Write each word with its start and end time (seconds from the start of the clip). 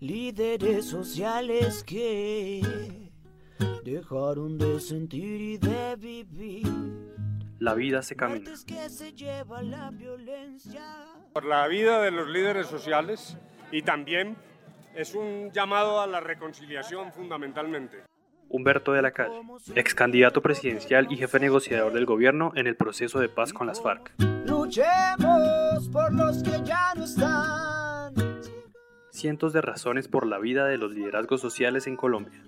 Líderes 0.00 0.86
sociales 0.86 1.82
que 1.84 2.60
dejaron 3.84 4.58
de 4.58 4.80
sentir 4.80 5.40
y 5.40 5.58
de 5.58 5.96
vivir. 5.96 6.66
La 7.58 7.74
vida 7.74 8.02
se 8.02 8.14
camina. 8.16 8.40
Muertes 8.40 8.64
que 8.64 8.90
se 8.90 9.12
lleva 9.12 9.62
la 9.62 9.90
violencia. 9.90 10.82
por 11.32 11.44
la 11.44 11.66
vida 11.68 12.00
de 12.02 12.10
los 12.10 12.28
líderes 12.28 12.66
sociales 12.66 13.36
y 13.72 13.82
también 13.82 14.36
es 14.94 15.14
un 15.14 15.50
llamado 15.52 16.00
a 16.00 16.06
la 16.06 16.20
reconciliación 16.20 17.12
fundamentalmente. 17.12 18.04
Humberto 18.48 18.92
de 18.92 19.02
la 19.02 19.10
Calle, 19.10 19.40
ex 19.74 19.94
candidato 19.94 20.40
presidencial 20.42 21.08
y 21.10 21.16
jefe 21.16 21.40
negociador 21.40 21.92
del 21.92 22.06
gobierno 22.06 22.52
en 22.54 22.66
el 22.68 22.76
proceso 22.76 23.18
de 23.18 23.28
paz 23.28 23.52
con 23.52 23.66
las 23.66 23.82
FARC. 23.82 24.12
Luchemos 24.46 25.88
por 25.90 26.12
los 26.12 26.42
que 26.42 26.62
ya. 26.62 26.83
Cientos 29.24 29.54
de 29.54 29.62
razones 29.62 30.06
por 30.06 30.26
la 30.26 30.38
vida 30.38 30.66
de 30.66 30.76
los 30.76 30.92
liderazgos 30.92 31.40
sociales 31.40 31.86
en 31.86 31.96
Colombia. 31.96 32.42